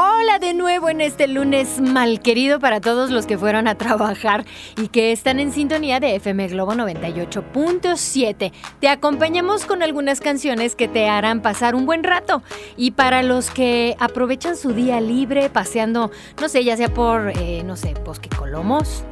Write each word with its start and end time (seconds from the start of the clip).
Hola 0.00 0.38
de 0.38 0.54
nuevo 0.54 0.88
en 0.90 1.00
este 1.00 1.26
lunes 1.26 1.80
mal 1.80 2.20
querido 2.20 2.60
para 2.60 2.80
todos 2.80 3.10
los 3.10 3.26
que 3.26 3.36
fueron 3.36 3.66
a 3.66 3.74
trabajar 3.74 4.44
y 4.76 4.86
que 4.86 5.10
están 5.10 5.40
en 5.40 5.50
sintonía 5.50 5.98
de 5.98 6.14
FM 6.14 6.46
Globo 6.46 6.72
98.7. 6.74 8.52
Te 8.78 8.88
acompañamos 8.88 9.66
con 9.66 9.82
algunas 9.82 10.20
canciones 10.20 10.76
que 10.76 10.86
te 10.86 11.08
harán 11.08 11.42
pasar 11.42 11.74
un 11.74 11.84
buen 11.84 12.04
rato 12.04 12.44
y 12.76 12.92
para 12.92 13.24
los 13.24 13.50
que 13.50 13.96
aprovechan 13.98 14.56
su 14.56 14.72
día 14.72 15.00
libre 15.00 15.50
paseando, 15.50 16.12
no 16.40 16.48
sé, 16.48 16.62
ya 16.62 16.76
sea 16.76 16.94
por, 16.94 17.30
eh, 17.30 17.64
no 17.64 17.74
sé, 17.74 17.94
Bosque 18.04 18.28
Colomos 18.28 19.02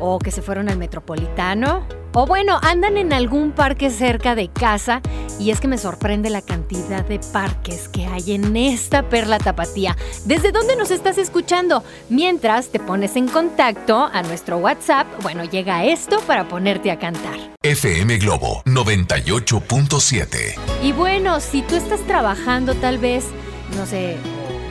o 0.00 0.18
que 0.18 0.32
se 0.32 0.42
fueron 0.42 0.68
al 0.68 0.76
Metropolitano 0.76 1.86
o 2.14 2.26
bueno, 2.26 2.58
andan 2.62 2.96
en 2.98 3.12
algún 3.12 3.52
parque 3.52 3.90
cerca 3.90 4.34
de 4.34 4.48
casa 4.48 5.00
y 5.42 5.50
es 5.50 5.58
que 5.58 5.66
me 5.66 5.76
sorprende 5.76 6.30
la 6.30 6.40
cantidad 6.40 7.04
de 7.04 7.18
parques 7.18 7.88
que 7.88 8.06
hay 8.06 8.32
en 8.32 8.56
esta 8.56 9.08
perla 9.08 9.38
tapatía. 9.38 9.96
¿Desde 10.24 10.52
dónde 10.52 10.76
nos 10.76 10.92
estás 10.92 11.18
escuchando? 11.18 11.82
Mientras 12.08 12.68
te 12.68 12.78
pones 12.78 13.16
en 13.16 13.26
contacto 13.26 14.04
a 14.04 14.22
nuestro 14.22 14.58
WhatsApp, 14.58 15.08
bueno, 15.20 15.42
llega 15.42 15.84
esto 15.84 16.20
para 16.28 16.46
ponerte 16.46 16.92
a 16.92 16.98
cantar. 17.00 17.34
FM 17.60 18.18
Globo 18.18 18.62
98.7. 18.66 20.54
Y 20.84 20.92
bueno, 20.92 21.40
si 21.40 21.62
tú 21.62 21.74
estás 21.74 22.00
trabajando 22.02 22.76
tal 22.76 22.98
vez, 22.98 23.24
no 23.76 23.84
sé, 23.84 24.18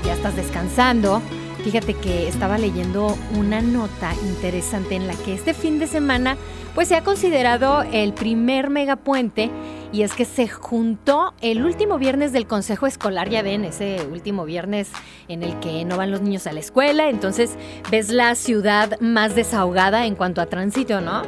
ya 0.06 0.14
estás 0.14 0.38
descansando, 0.38 1.22
fíjate 1.66 1.96
que 1.96 2.30
estaba 2.30 2.58
leyendo 2.58 3.18
una 3.36 3.62
nota 3.62 4.14
interesante 4.26 4.96
en 4.96 5.08
la 5.08 5.16
que 5.16 5.34
este 5.34 5.54
fin 5.54 5.80
de 5.80 5.88
semana 5.88 6.38
pues 6.74 6.88
se 6.88 6.96
ha 6.96 7.04
considerado 7.04 7.84
el 7.92 8.14
primer 8.14 8.70
megapuente 8.70 9.52
y 9.92 10.04
es 10.04 10.14
que 10.14 10.26
se 10.26 10.48
juntó 10.48 11.34
el 11.42 11.64
último 11.64 11.98
viernes 11.98 12.32
del 12.32 12.48
Consejo 12.48 12.88
Escolar, 12.88 13.30
ya 13.30 13.42
ven, 13.42 13.66
ese 13.66 14.08
último 14.12 14.46
viernes 14.46 14.90
en 15.28 15.44
el 15.44 15.60
que 15.60 15.84
no 15.86 15.98
van 15.98 16.12
los 16.12 16.22
niños 16.22 16.48
a 16.48 16.54
la 16.54 16.60
escuela, 16.60 17.10
entonces 17.10 17.58
ves 17.90 18.10
la 18.10 18.36
ciudad 18.36 19.00
más 19.02 19.36
desahogada 19.36 20.06
en 20.06 20.16
cuanto 20.16 20.42
a 20.42 20.46
tránsito, 20.46 21.02
¿no? 21.02 21.24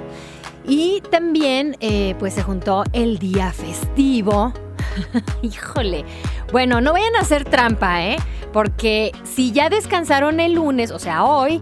Y 0.66 1.02
también 1.12 1.76
eh, 1.82 2.16
pues 2.20 2.34
se 2.34 2.44
juntó 2.44 2.84
el 2.94 3.20
día 3.20 3.52
festivo. 3.52 4.54
Híjole. 5.42 6.06
Bueno, 6.52 6.80
no 6.80 6.94
vayan 6.94 7.16
a 7.16 7.20
hacer 7.20 7.44
trampa, 7.44 8.04
¿eh? 8.04 8.16
Porque 8.54 9.12
si 9.24 9.52
ya 9.52 9.70
descansaron 9.70 10.40
el 10.40 10.54
lunes, 10.54 10.92
o 10.92 11.00
sea, 11.00 11.26
hoy, 11.26 11.62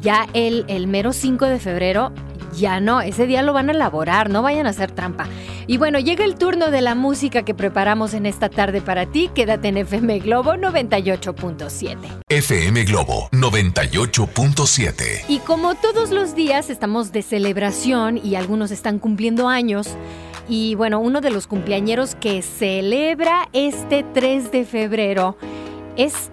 ya 0.00 0.26
el, 0.32 0.64
el 0.68 0.86
mero 0.86 1.12
5 1.12 1.46
de 1.46 1.58
febrero 1.58 2.12
ya 2.54 2.80
no, 2.80 3.00
ese 3.00 3.26
día 3.26 3.42
lo 3.42 3.52
van 3.52 3.68
a 3.68 3.72
elaborar, 3.72 4.30
no 4.30 4.42
vayan 4.42 4.66
a 4.66 4.70
hacer 4.70 4.92
trampa. 4.92 5.26
Y 5.66 5.78
bueno, 5.78 5.98
llega 5.98 6.24
el 6.24 6.36
turno 6.36 6.70
de 6.70 6.82
la 6.82 6.94
música 6.94 7.42
que 7.42 7.54
preparamos 7.54 8.12
en 8.14 8.26
esta 8.26 8.48
tarde 8.48 8.80
para 8.80 9.06
ti. 9.06 9.30
Quédate 9.34 9.68
en 9.68 9.78
FM 9.78 10.18
Globo 10.20 10.54
98.7. 10.54 11.96
FM 12.28 12.84
Globo 12.84 13.28
98.7. 13.32 15.24
Y 15.28 15.38
como 15.38 15.74
todos 15.74 16.10
los 16.10 16.34
días 16.34 16.68
estamos 16.68 17.12
de 17.12 17.22
celebración 17.22 18.20
y 18.22 18.34
algunos 18.34 18.70
están 18.70 18.98
cumpliendo 18.98 19.48
años. 19.48 19.88
Y 20.48 20.74
bueno, 20.74 21.00
uno 21.00 21.22
de 21.22 21.30
los 21.30 21.46
cumpleañeros 21.46 22.14
que 22.14 22.42
celebra 22.42 23.48
este 23.54 24.04
3 24.12 24.52
de 24.52 24.64
febrero 24.64 25.38
es 25.96 26.30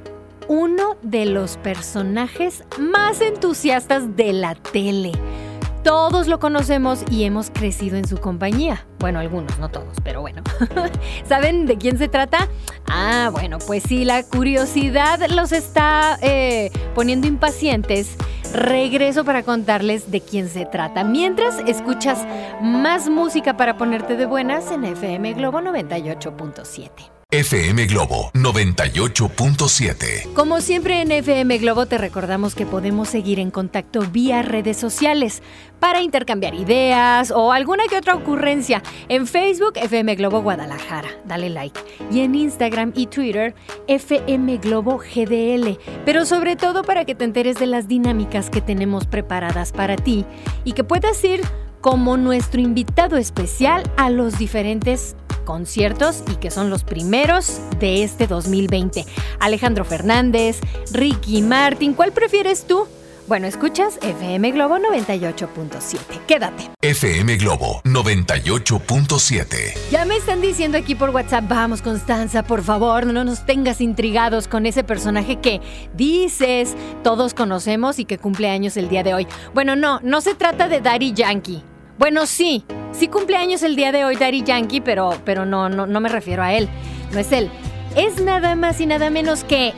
uno 0.49 0.97
de 1.01 1.25
los 1.25 1.55
personajes 1.57 2.65
más 2.77 3.21
entusiastas 3.21 4.17
de 4.17 4.33
la 4.33 4.55
tele. 4.55 5.13
Todos 5.83 6.27
lo 6.27 6.39
conocemos 6.39 7.03
y 7.09 7.23
hemos 7.23 7.49
crecido 7.49 7.97
en 7.97 8.07
su 8.07 8.17
compañía. 8.17 8.85
Bueno, 8.99 9.19
algunos, 9.19 9.57
no 9.57 9.69
todos, 9.69 9.97
pero 10.03 10.21
bueno. 10.21 10.43
¿Saben 11.27 11.65
de 11.65 11.77
quién 11.77 11.97
se 11.97 12.07
trata? 12.07 12.47
Ah, 12.87 13.29
bueno, 13.31 13.57
pues 13.65 13.83
si 13.83 14.05
la 14.05 14.21
curiosidad 14.23 15.27
los 15.29 15.51
está 15.51 16.19
eh, 16.21 16.71
poniendo 16.93 17.25
impacientes, 17.25 18.15
regreso 18.53 19.25
para 19.25 19.41
contarles 19.41 20.11
de 20.11 20.21
quién 20.21 20.49
se 20.49 20.65
trata. 20.65 21.03
Mientras 21.03 21.57
escuchas 21.65 22.27
más 22.61 23.09
música 23.09 23.57
para 23.57 23.77
ponerte 23.77 24.17
de 24.17 24.27
buenas 24.27 24.71
en 24.71 24.85
FM 24.85 25.33
Globo 25.33 25.61
98.7. 25.61 27.20
FM 27.33 27.85
Globo 27.85 28.29
98.7. 28.33 30.33
Como 30.33 30.59
siempre 30.59 30.99
en 30.99 31.13
FM 31.13 31.59
Globo 31.59 31.85
te 31.85 31.97
recordamos 31.97 32.55
que 32.55 32.65
podemos 32.65 33.07
seguir 33.07 33.39
en 33.39 33.51
contacto 33.51 34.01
vía 34.01 34.41
redes 34.41 34.75
sociales 34.75 35.41
para 35.79 36.01
intercambiar 36.01 36.53
ideas 36.53 37.31
o 37.31 37.53
alguna 37.53 37.85
que 37.89 37.95
otra 37.95 38.15
ocurrencia. 38.15 38.83
En 39.07 39.27
Facebook 39.27 39.75
FM 39.75 40.15
Globo 40.15 40.41
Guadalajara, 40.41 41.07
dale 41.23 41.49
like. 41.49 41.79
Y 42.11 42.19
en 42.19 42.35
Instagram 42.35 42.91
y 42.95 43.07
Twitter 43.07 43.55
FM 43.87 44.57
Globo 44.57 44.97
GDL. 44.97 45.79
Pero 46.03 46.25
sobre 46.25 46.57
todo 46.57 46.83
para 46.83 47.05
que 47.05 47.15
te 47.15 47.23
enteres 47.23 47.57
de 47.57 47.67
las 47.67 47.87
dinámicas 47.87 48.49
que 48.49 48.59
tenemos 48.59 49.07
preparadas 49.07 49.71
para 49.71 49.95
ti 49.95 50.25
y 50.65 50.73
que 50.73 50.83
puedas 50.83 51.23
ir 51.23 51.39
como 51.79 52.15
nuestro 52.15 52.61
invitado 52.61 53.17
especial 53.17 53.89
a 53.97 54.09
los 54.09 54.37
diferentes 54.37 55.15
conciertos 55.41 56.23
y 56.31 56.35
que 56.35 56.51
son 56.51 56.69
los 56.69 56.83
primeros 56.83 57.59
de 57.79 58.03
este 58.03 58.27
2020. 58.27 59.05
Alejandro 59.39 59.85
Fernández, 59.85 60.59
Ricky 60.91 61.41
Martin, 61.41 61.93
¿cuál 61.93 62.11
prefieres 62.11 62.65
tú? 62.65 62.87
Bueno, 63.31 63.47
escuchas 63.47 63.97
FM 64.01 64.51
Globo 64.51 64.77
98.7. 64.77 66.25
Quédate. 66.27 66.69
FM 66.81 67.37
Globo 67.37 67.81
98.7. 67.85 69.73
Ya 69.89 70.03
me 70.03 70.17
están 70.17 70.41
diciendo 70.41 70.77
aquí 70.77 70.95
por 70.95 71.11
WhatsApp, 71.11 71.45
vamos 71.47 71.81
Constanza, 71.81 72.43
por 72.43 72.61
favor, 72.61 73.05
no 73.05 73.23
nos 73.23 73.45
tengas 73.45 73.79
intrigados 73.79 74.49
con 74.49 74.65
ese 74.65 74.83
personaje 74.83 75.39
que 75.39 75.61
dices 75.93 76.75
todos 77.03 77.33
conocemos 77.33 77.99
y 77.99 78.05
que 78.05 78.17
cumple 78.17 78.49
años 78.49 78.75
el 78.75 78.89
día 78.89 79.03
de 79.03 79.13
hoy. 79.13 79.27
Bueno, 79.53 79.77
no, 79.77 80.01
no 80.03 80.19
se 80.19 80.35
trata 80.35 80.67
de 80.67 80.81
Daddy 80.81 81.13
Yankee. 81.13 81.63
Bueno, 81.97 82.25
sí, 82.25 82.65
sí 82.91 83.07
cumple 83.07 83.37
años 83.37 83.63
el 83.63 83.75
día 83.75 83.91
de 83.91 84.05
hoy 84.05 84.15
Daddy 84.15 84.43
Yankee, 84.43 84.81
pero, 84.81 85.17
pero 85.25 85.45
no, 85.45 85.69
no, 85.69 85.87
no 85.87 85.99
me 85.99 86.09
refiero 86.09 86.43
a 86.43 86.53
él. 86.53 86.69
No 87.11 87.19
es 87.19 87.31
él. 87.31 87.49
Es 87.95 88.21
nada 88.21 88.55
más 88.55 88.79
y 88.79 88.85
nada 88.85 89.09
menos 89.09 89.43
que 89.43 89.73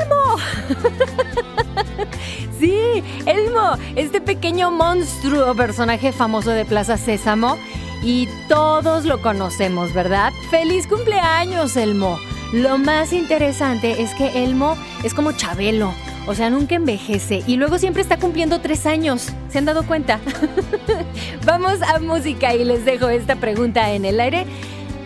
Elmo. 0.00 0.36
sí, 2.60 3.02
Elmo, 3.26 3.72
este 3.96 4.20
pequeño 4.20 4.70
monstruo 4.70 5.54
personaje 5.54 6.12
famoso 6.12 6.50
de 6.50 6.64
Plaza 6.64 6.96
Sésamo. 6.96 7.56
Y 8.02 8.28
todos 8.48 9.04
lo 9.04 9.20
conocemos, 9.20 9.92
¿verdad? 9.92 10.32
¡Feliz 10.50 10.86
cumpleaños, 10.86 11.76
Elmo! 11.76 12.18
Lo 12.52 12.78
más 12.78 13.12
interesante 13.12 14.00
es 14.00 14.14
que 14.14 14.44
Elmo 14.44 14.76
es 15.02 15.14
como 15.14 15.32
Chabelo. 15.32 15.92
O 16.28 16.34
sea, 16.34 16.50
nunca 16.50 16.74
envejece 16.74 17.42
y 17.46 17.56
luego 17.56 17.78
siempre 17.78 18.02
está 18.02 18.18
cumpliendo 18.18 18.60
tres 18.60 18.84
años. 18.84 19.28
¿Se 19.50 19.56
han 19.56 19.64
dado 19.64 19.86
cuenta? 19.86 20.20
Vamos 21.46 21.80
a 21.80 21.98
música 22.00 22.54
y 22.54 22.64
les 22.64 22.84
dejo 22.84 23.08
esta 23.08 23.36
pregunta 23.36 23.92
en 23.92 24.04
el 24.04 24.20
aire. 24.20 24.44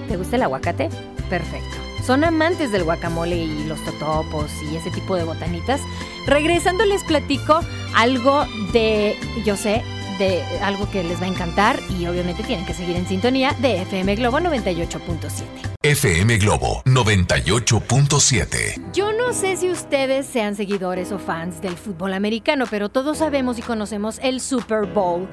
¿Te 0.09 0.17
gusta 0.17 0.35
el 0.35 0.43
aguacate? 0.43 0.89
Perfecto. 1.31 1.77
¿Son 2.05 2.25
amantes 2.25 2.73
del 2.73 2.83
guacamole 2.83 3.37
y 3.37 3.65
los 3.69 3.79
totopos 3.85 4.51
y 4.69 4.75
ese 4.75 4.91
tipo 4.91 5.15
de 5.15 5.23
botanitas? 5.23 5.81
Regresando 6.27 6.85
les 6.85 7.05
platico 7.05 7.61
algo 7.95 8.45
de, 8.73 9.17
yo 9.45 9.57
sé, 9.57 9.85
de 10.19 10.43
algo 10.63 10.91
que 10.91 11.05
les 11.05 11.21
va 11.21 11.27
a 11.27 11.29
encantar 11.29 11.79
y 11.89 12.05
obviamente 12.07 12.43
tienen 12.43 12.67
que 12.67 12.75
seguir 12.75 12.97
en 12.97 13.07
sintonía 13.07 13.55
de 13.61 13.83
FM 13.83 14.17
Globo 14.17 14.41
98.7. 14.41 15.73
FM 15.85 16.39
Globo 16.39 16.83
98.7. 16.85 18.93
Yo 18.93 19.12
no 19.33 19.39
sé 19.39 19.57
si 19.57 19.71
ustedes 19.71 20.27
sean 20.27 20.57
seguidores 20.57 21.11
o 21.11 21.19
fans 21.19 21.63
del 21.63 21.75
fútbol 21.75 22.13
americano, 22.13 22.67
pero 22.71 22.91
todos 22.91 23.17
sabemos 23.17 23.59
y 23.59 23.63
conocemos 23.63 24.19
el 24.23 24.43
Super 24.43 24.85
Bowl 24.85 25.27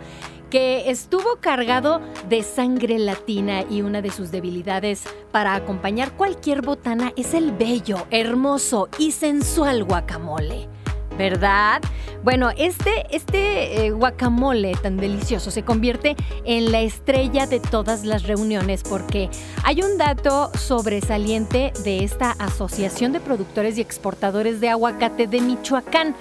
que 0.50 0.90
estuvo 0.90 1.36
cargado 1.42 2.00
de 2.30 2.44
sangre 2.44 2.98
latina 2.98 3.66
y 3.69 3.81
una 3.81 4.01
de 4.01 4.10
sus 4.10 4.31
debilidades 4.31 5.04
para 5.34 5.54
acompañar 5.54 6.13
cualquier 6.13 6.62
botana 6.62 7.12
es 7.18 7.34
el 7.34 7.51
bello, 7.51 8.07
hermoso 8.10 8.88
y 8.98 9.12
sensual 9.12 9.84
guacamole. 9.84 10.69
¿Verdad? 11.19 11.81
Bueno, 12.24 12.50
este, 12.57 13.06
este 13.16 13.86
eh, 13.86 13.92
guacamole 13.92 14.71
tan 14.81 14.95
delicioso 14.95 15.51
se 15.51 15.63
convierte 15.63 16.16
en 16.45 16.71
la 16.71 16.80
estrella 16.80 17.45
de 17.45 17.60
todas 17.60 18.06
las 18.06 18.24
reuniones 18.24 18.83
porque 18.83 19.30
hay 19.63 19.81
un 19.81 19.98
dato 19.98 20.50
sobresaliente 20.57 21.74
de 21.83 22.06
esta 22.06 22.31
Asociación 22.31 23.12
de 23.12 23.19
Productores 23.19 23.77
y 23.77 23.81
Exportadores 23.81 24.62
de 24.62 24.69
Aguacate 24.69 25.27
de 25.27 25.42
Michoacán. 25.42 26.16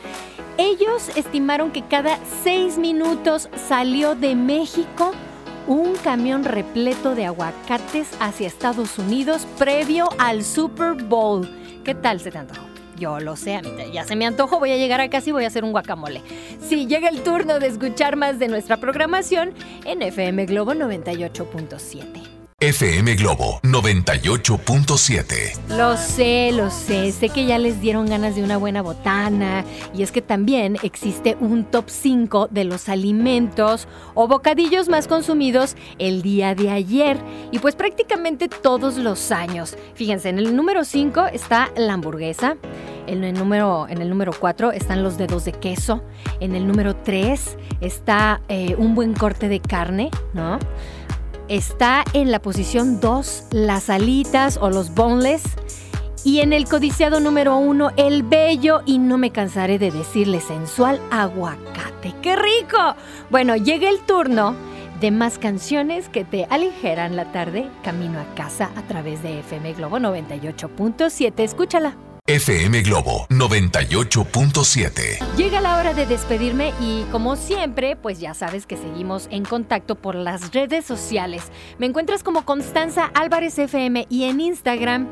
Ellos 0.57 1.11
estimaron 1.15 1.71
que 1.71 1.87
cada 1.87 2.19
seis 2.43 2.77
minutos 2.77 3.49
salió 3.69 4.17
de 4.17 4.35
México 4.35 5.13
un 5.69 5.95
camión 5.95 6.45
repleto 6.45 7.15
de 7.15 7.27
aguacates 7.27 8.09
hacia 8.19 8.49
Estados 8.49 8.99
Unidos 8.99 9.47
previo 9.59 10.09
al 10.19 10.43
Super 10.43 10.95
Bowl. 11.05 11.49
¿Qué 11.85 11.95
tal 11.95 12.19
se 12.19 12.33
te 12.33 12.68
yo 12.99 13.21
lo 13.21 13.37
sé, 13.37 13.55
a 13.55 13.63
mí 13.63 13.71
ya 13.93 14.05
se 14.05 14.17
me 14.17 14.27
antojo, 14.27 14.59
voy 14.59 14.73
a 14.73 14.77
llegar 14.77 15.01
a 15.01 15.09
casa 15.11 15.31
y 15.31 15.33
voy 15.33 15.45
a 15.45 15.49
hacer 15.49 15.65
un 15.65 15.73
guacamole. 15.73 16.23
Sí, 16.61 16.87
llega 16.87 17.09
el 17.09 17.23
turno 17.23 17.59
de 17.59 17.69
escuchar 17.69 18.17
más 18.17 18.39
de 18.39 18.49
nuestra 18.49 18.77
programación 18.79 19.53
en 19.85 20.03
FM 20.03 20.47
Globo 20.47 20.73
98.7. 20.75 22.38
FM 22.61 23.15
Globo 23.15 23.61
98.7. 23.63 25.77
Lo 25.77 25.97
sé, 25.97 26.51
lo 26.51 26.73
sé, 26.73 27.13
sé 27.13 27.29
que 27.29 27.47
ya 27.47 27.57
les 27.57 27.81
dieron 27.81 28.07
ganas 28.07 28.35
de 28.35 28.43
una 28.43 28.57
buena 28.57 28.83
botana 28.83 29.65
y 29.95 30.03
es 30.03 30.11
que 30.11 30.23
también 30.23 30.77
existe 30.83 31.37
un 31.39 31.67
top 31.67 31.85
5 31.87 32.49
de 32.51 32.65
los 32.65 32.89
alimentos 32.89 33.87
o 34.15 34.27
bocadillos 34.27 34.89
más 34.89 35.07
consumidos 35.07 35.77
el 36.01 36.21
día 36.21 36.57
de 36.57 36.71
ayer 36.71 37.17
y 37.53 37.61
pues 37.61 37.77
prácticamente 37.77 38.49
todos 38.49 38.97
los 38.97 39.31
años. 39.31 39.77
Fíjense, 39.95 40.29
en 40.29 40.41
el 40.41 40.57
número 40.57 40.85
5 40.85 41.27
está 41.27 41.71
la 41.77 41.93
hamburguesa, 41.93 42.57
en 43.07 43.23
el 43.23 43.35
número, 43.35 43.87
en 43.89 44.03
el 44.03 44.11
número 44.11 44.33
4 44.37 44.73
están 44.73 45.05
los 45.05 45.17
dedos 45.17 45.45
de 45.45 45.53
queso, 45.53 46.03
en 46.41 46.57
el 46.57 46.67
número 46.67 46.97
3 46.97 47.57
está 47.81 48.41
eh, 48.49 48.75
un 48.79 48.97
buen 48.97 49.15
corte 49.15 49.49
de 49.49 49.61
carne, 49.61 50.11
¿no? 50.35 50.59
Está 51.49 52.05
en 52.13 52.31
la 52.31 52.41
posición 52.41 53.01
2 53.01 53.45
las 53.51 53.91
alitas 53.91 54.59
o 54.61 54.71
los 54.71 54.95
boneless. 54.95 55.43
Y 56.25 56.41
en 56.41 56.53
el 56.53 56.69
codiciado 56.69 57.21
número 57.21 57.57
1, 57.57 57.93
el 57.97 58.23
bello 58.23 58.83
y 58.85 58.99
no 58.99 59.19
me 59.19 59.31
cansaré 59.31 59.79
de 59.79 59.91
decirle 59.91 60.41
sensual 60.41 61.01
aguacate. 61.11 62.15
¡Qué 62.23 62.37
rico! 62.37 62.97
Bueno, 63.31 63.57
llega 63.57 63.89
el 63.89 64.01
turno 64.01 64.55
de 65.01 65.11
más 65.11 65.39
canciones 65.39 66.09
que 66.09 66.25
te 66.25 66.47
aligeran 66.51 67.17
la 67.17 67.31
tarde 67.31 67.69
camino 67.85 68.19
a 68.19 68.35
casa 68.35 68.71
a 68.77 68.83
través 68.83 69.23
de 69.23 69.41
FM 69.41 69.75
Globo 69.75 69.99
98.7. 69.99 71.41
Escúchala. 71.41 72.08
FM 72.29 72.83
Globo 72.83 73.27
98.7. 73.31 75.35
Llega 75.39 75.63
la 75.63 75.79
hora 75.79 75.95
de 75.95 76.05
despedirme 76.05 76.75
y 76.79 77.05
como 77.11 77.37
siempre, 77.37 77.97
pues 77.97 78.21
ya 78.21 78.35
sabes 78.35 78.67
que 78.67 78.77
seguimos 78.77 79.29
en 79.31 79.47
contacto 79.47 79.95
por 79.95 80.15
las 80.15 80.53
redes 80.53 80.85
sociales. 80.85 81.45
Me 81.79 81.87
encuentras 81.87 82.23
como 82.23 82.45
Constanza 82.45 83.11
Álvarez 83.15 83.59
FM 83.59 84.09
y 84.11 84.25
en 84.25 84.43
Instagram 84.43 85.09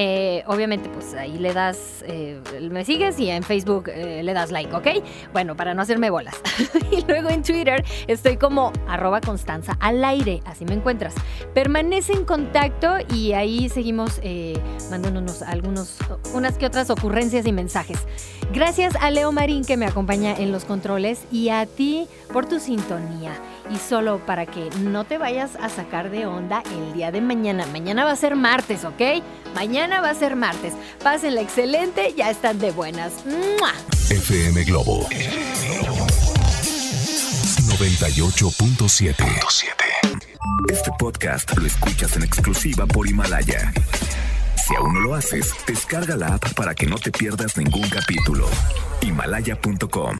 eh, 0.00 0.44
obviamente, 0.46 0.88
pues 0.88 1.12
ahí 1.14 1.38
le 1.38 1.52
das, 1.52 2.04
eh, 2.06 2.40
me 2.70 2.84
sigues 2.84 3.18
y 3.18 3.30
en 3.30 3.42
Facebook 3.42 3.88
eh, 3.88 4.22
le 4.22 4.32
das 4.32 4.52
like, 4.52 4.72
¿ok? 4.72 4.86
Bueno, 5.32 5.56
para 5.56 5.74
no 5.74 5.82
hacerme 5.82 6.08
bolas. 6.08 6.36
y 6.92 7.04
luego 7.04 7.30
en 7.30 7.42
Twitter 7.42 7.84
estoy 8.06 8.36
como 8.36 8.72
arroba 8.86 9.20
Constanza 9.20 9.76
al 9.80 10.04
aire, 10.04 10.40
así 10.44 10.64
me 10.64 10.74
encuentras. 10.74 11.16
Permanece 11.52 12.12
en 12.12 12.24
contacto 12.24 12.94
y 13.12 13.32
ahí 13.32 13.68
seguimos 13.68 14.20
mandándonos 14.88 15.42
algunos, 15.42 15.98
que 16.60 16.66
otras 16.66 16.90
ocurrencias 16.90 17.44
y 17.44 17.50
mensajes. 17.52 18.06
Gracias 18.54 18.94
a 19.00 19.10
Leo 19.10 19.32
Marín 19.32 19.64
que 19.64 19.76
me 19.76 19.86
acompaña 19.86 20.32
en 20.36 20.52
los 20.52 20.64
controles 20.64 21.24
y 21.32 21.48
a 21.48 21.66
ti 21.66 22.06
por 22.32 22.46
tu 22.46 22.60
sintonía. 22.60 23.32
Y 23.70 23.76
solo 23.76 24.18
para 24.24 24.46
que 24.46 24.70
no 24.80 25.04
te 25.04 25.18
vayas 25.18 25.56
a 25.56 25.68
sacar 25.68 26.10
de 26.10 26.26
onda 26.26 26.62
el 26.72 26.92
día 26.94 27.10
de 27.10 27.20
mañana. 27.20 27.66
Mañana 27.66 28.04
va 28.04 28.12
a 28.12 28.16
ser 28.16 28.34
martes, 28.36 28.84
¿ok? 28.84 29.22
Mañana 29.54 30.00
va 30.00 30.10
a 30.10 30.14
ser 30.14 30.36
martes. 30.36 30.74
Pásenla 31.02 31.40
excelente, 31.40 32.14
ya 32.16 32.30
están 32.30 32.58
de 32.58 32.70
buenas. 32.70 33.12
FM 34.10 34.64
Globo 34.64 35.06
98.7. 37.78 39.14
Este 40.70 40.90
podcast 40.98 41.56
lo 41.56 41.66
escuchas 41.66 42.16
en 42.16 42.22
exclusiva 42.22 42.86
por 42.86 43.06
Himalaya. 43.06 43.72
Si 44.56 44.74
aún 44.74 44.94
no 44.94 45.00
lo 45.00 45.14
haces, 45.14 45.52
descarga 45.66 46.16
la 46.16 46.34
app 46.34 46.54
para 46.54 46.74
que 46.74 46.86
no 46.86 46.96
te 46.96 47.10
pierdas 47.10 47.56
ningún 47.56 47.88
capítulo. 47.88 48.48
Himalaya.com 49.02 50.16